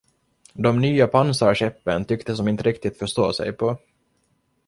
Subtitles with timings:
[0.53, 3.77] De nya pansarskeppen tycktes de inte riktigt förstå sig på.